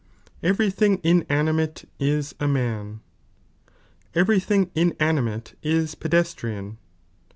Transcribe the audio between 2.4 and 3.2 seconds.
man. C